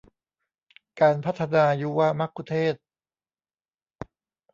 [1.01, 2.83] การพัฒนายุวมัคคุเทศก์